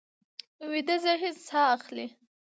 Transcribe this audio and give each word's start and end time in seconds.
ویده 0.69 0.95
ذهن 1.03 1.33
ساه 1.47 1.67
اخلي 1.75 2.05